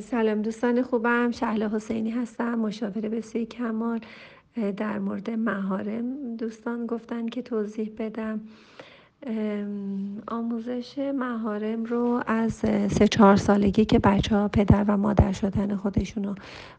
[0.00, 1.30] سلام دوستان خوبم.
[1.30, 4.00] شهله حسینی هستم مشاور بسیاری کمال
[4.76, 6.36] در مورد مهارم.
[6.36, 8.40] دوستان گفتن که توضیح بدم.
[10.28, 12.52] آموزش مهارم رو از
[12.90, 16.34] سه چهار سالگی که بچه ها پدر و مادر شدن خودشون رو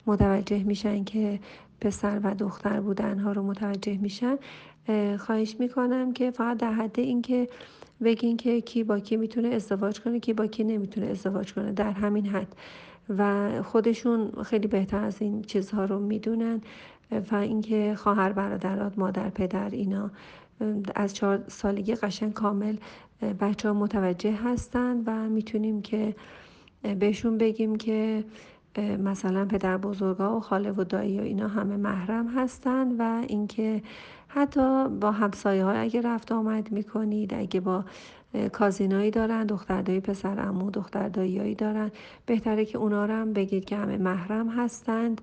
[0.06, 1.40] متوجه میشن که
[1.82, 4.38] پسر و دختر بودن ها رو متوجه میشن.
[5.18, 7.48] خواهش می‌کنم که فقط در حد اینکه
[8.04, 11.92] بگین که کی با کی می‌تونه ازدواج کنه کی با کی نمی‌تونه ازدواج کنه در
[11.92, 12.56] همین حد.
[13.18, 16.62] و خودشون خیلی بهتر از این چیزها رو می‌دونن.
[17.32, 20.12] و اینکه خواهر برادرات مادر پدر اینا
[20.96, 22.76] از چهار سالگی قشن کامل
[23.40, 26.16] بچه ها متوجه هستند و می‌تونیم که
[27.00, 28.24] بهشون بگیم که
[28.80, 33.82] مثلا پدر بزرگا و خاله و دایی و اینا همه محرم هستند و اینکه
[34.28, 37.86] حتی با همسایه ها اگه رفت آمد می‌کنید اگه با
[38.54, 41.92] کازینایی دارن دختر دایی پسر امو دختر داییایی دارن
[42.26, 45.22] بهتره که اونا رو هم بگید که همه محرم هستند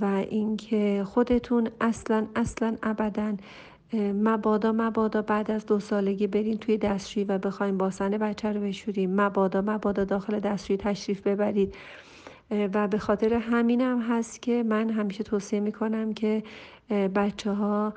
[0.00, 3.34] و اینکه خودتون اصلا اصلا ابدا
[3.94, 9.20] مبادا مبادا بعد از دو سالگی برین توی دستشویی و بخوایم باسن بچه رو بشوریم
[9.20, 11.74] مبادا مبادا داخل دستشویی تشریف ببرید.
[12.50, 16.42] و به خاطر همینم هست که من همیشه توصیه می‌کنم که
[16.90, 17.94] بچه ها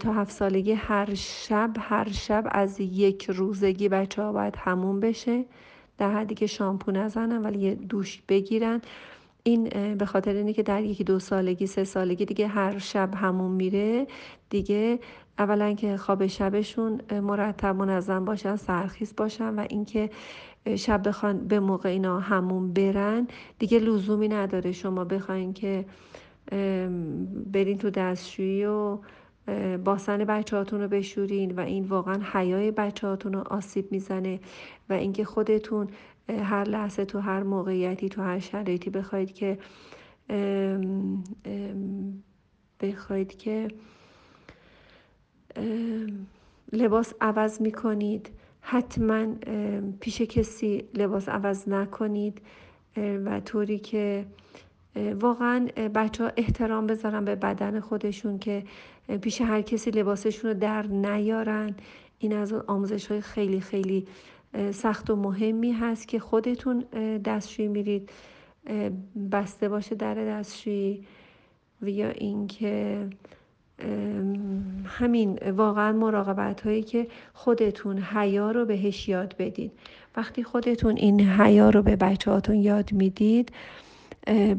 [0.00, 5.44] تا هفت سالگی هر شب هر شب از یک روزگی بچه ها باید همون بشه.
[5.98, 8.80] در حدی که شامپو نزنن ولی یه دوش بگیرن.
[9.42, 13.50] این به خاطر اینه که در یکی دو سالگی سه سالگی دیگه هر شب همون
[13.50, 14.06] میره
[14.50, 14.98] دیگه
[15.38, 20.10] اولا که خواب شبشون مرتب منظم باشن سرخیز باشن و اینکه
[20.76, 23.26] شب بخوان به موقع اینا همون برن
[23.58, 25.84] دیگه لزومی نداره شما بخواین که
[27.52, 28.98] برین تو دستشویی و
[29.84, 34.40] باسن بچه هاتون رو بشورین و این واقعا حیای بچه هاتون رو آسیب می‌زنه
[34.88, 35.88] و اینکه خودتون
[36.28, 39.58] هر لحظه تو هر موقعیتی تو هر شرایطی بخواید که
[42.80, 43.68] بخواید که
[46.72, 48.30] لباس عوض می‌کنید.
[48.60, 49.26] حتما
[50.00, 52.42] پیش کسی لباس عوض نکنید
[52.96, 54.26] و طوری که
[55.20, 58.64] واقعا بچه ها احترام بذارن به بدن خودشون که
[59.20, 61.74] پیش هر کسی لباسشون رو در نیارن.
[62.18, 64.06] این از آموزش های خیلی خیلی
[64.70, 66.80] سخت و مهمی هست که خودتون
[67.24, 68.10] دستشویی میرید.
[69.32, 71.06] بسته باشه در دستشویی
[71.82, 73.06] و یا اینکه
[74.84, 79.72] همین واقعا مراقبت هایی که خودتون حیا رو بهش یاد بدید.
[80.16, 83.52] وقتی خودتون این حیا رو به بچه هاتون یاد می‌دید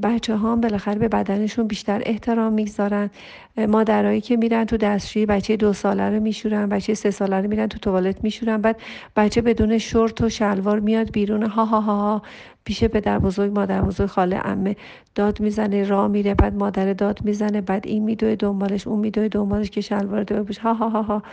[0.04, 3.10] بچه ها بالاخره به بدنشون بیشتر احترام می‌گذارن.
[3.58, 7.68] مادرایی که میرن تو دستشویی بچه دو ساله رو میشورن بچه سه ساله رو میرن
[7.68, 8.58] تو توالت میشورن.
[8.62, 8.82] بعد
[9.16, 11.44] بچه بدون شورت و شلوار میاد بیرون.
[11.44, 12.22] ها ها ها, ها.
[12.64, 14.76] پیش پدر بزرگ مادر بزرگ خاله امه
[15.16, 19.70] داد می‌زنه راه میره بعد مادر داد می‌زنه بعد این میدوه دنبالش اون میدوه دنبالش
[19.70, 21.24] که شلوار دو بپوش ها ها ها ها.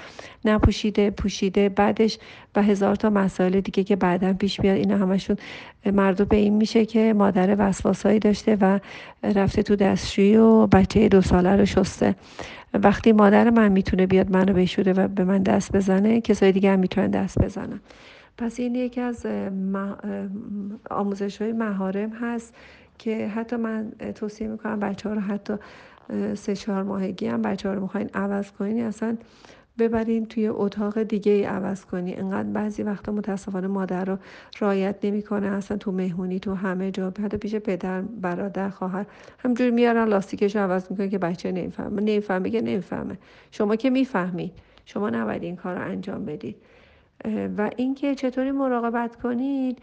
[0.44, 2.18] نپوشیده پوشیده بعدش
[2.56, 5.36] و هزار تا مسائل دیگه که بعدا پیش میاد اینا همشون
[5.92, 8.78] مردم به این میشه که مادر وسواسایی داشته و
[9.34, 12.14] رفته تو دستشویی و بچه دو ساله رو شسته.
[12.74, 16.78] وقتی مادر من می‌تونه بیاد منو بشوره و به من دست بزنه کسای دیگه هم
[16.78, 17.80] می‌تونن دست بزنن.
[18.38, 19.26] پس این یکی از
[20.90, 22.54] آموزش های مهارم هست
[22.98, 25.54] که حتی من توصیه می‌کنم بچه ها رو حتی
[26.34, 29.16] سه چهار ماهگی هم بچه ها رو می‌خواین عوض کنین اصلا
[29.78, 34.18] ببرین توی اتاق دیگه ای عوض کنی انقدر بعضی وقتا متاسفانه مادر رو
[34.58, 39.06] رایت نمی‌کنه اصلا تو مهمونی تو همه جا حتی پیش پدر برادر خواهر
[39.38, 42.00] همجوری میارن لاستیکش رو عوض می‌کنه که بچه نمی‌فهمه.
[42.00, 43.18] نمی‌فهمه که نمی‌فهمه.
[43.50, 44.52] شما که می‌فهمید.
[44.84, 46.56] شما نباید این کار رو انجام بدید.
[47.58, 49.78] و اینکه چطوری مراقبت کنید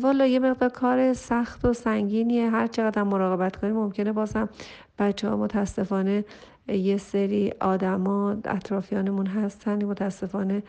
[0.00, 2.50] والا یه مقدار کار سخت و سنگینیه.
[2.50, 4.48] هر چقدر مراقبت کنید ممکنه بازم
[4.98, 6.24] بچه ها متاسفانه
[6.68, 10.62] یه سری آدما اطرافیانمون هستن متاسفانه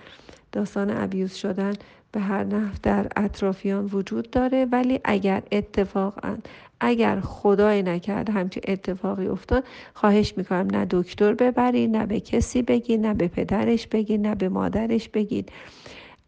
[0.51, 1.73] داستان ابیوز شدن
[2.11, 4.67] به هر نحو در اطرافیان وجود داره.
[4.71, 6.37] ولی اگر اتفاقا
[6.79, 9.63] اگر خدای نکرد همچین اتفاقی افتاد
[9.93, 14.49] خواهش می‌کنم نه دکتر ببرید نه به کسی بگید نه به پدرش بگید نه به
[14.49, 15.51] مادرش بگید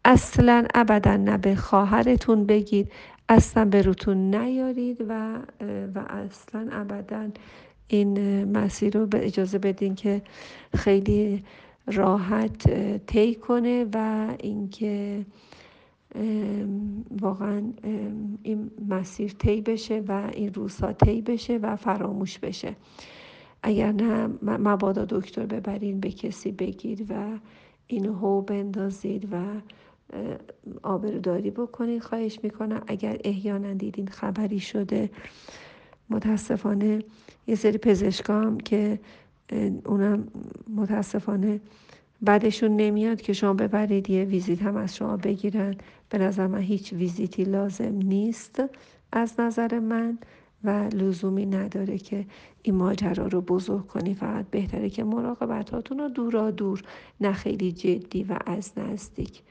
[0.04, 2.92] اصلا ابدا نه به خواهرتون بگید
[3.28, 5.38] اصلا به روتون نیارید و
[5.94, 7.28] و اصلا ابدا
[7.88, 10.22] این مسیر رو به اجازه بدین که
[10.76, 11.44] خیلی
[11.86, 12.68] راحت
[13.06, 15.26] طی کنه و اینکه
[17.20, 17.62] واقعا
[18.42, 22.76] این مسیر طی بشه و این روزها طی بشه و فراموش بشه.
[23.62, 27.38] اگر نه مبادا دکتر ببرین به کسی بگید و
[27.86, 29.36] اینو هو بندازید و
[30.82, 32.02] آبروداری بکنید.
[32.02, 35.10] خواهش می‌کنم اگر احیانا دیدین خبری شده
[36.10, 37.02] متاسفانه
[37.46, 38.98] یه سری پزشکام که
[39.84, 40.28] اونم
[40.76, 41.60] متاسفانه
[42.22, 45.74] بعدشون نمیاد که شما ببرید یه ویزیت هم از شما بگیرن.
[46.10, 48.62] به نظر من هیچ ویزیتی لازم نیست
[49.12, 50.18] از نظر من
[50.64, 52.26] و لزومی نداره که
[52.62, 54.14] این ماجرا رو بزرگ کنی.
[54.14, 56.82] فقط بهتره که مراقبتاتون رو دورا دور
[57.20, 59.42] نه خیلی جدی و از نزدیک.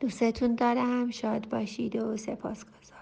[0.00, 1.10] دوستتون دارم.
[1.10, 2.99] شاد باشید و سپاسگزارم.